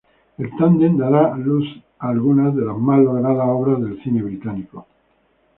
El 0.39 0.49
tándem 0.57 0.97
dará 0.97 1.31
a 1.31 1.37
luz 1.37 1.79
algunas 1.99 2.55
de 2.55 2.65
las 2.65 2.75
más 2.75 2.97
logradas 3.01 3.45
obras 3.47 3.79
del 3.83 4.01
cine 4.01 4.23
británico. 4.23 4.87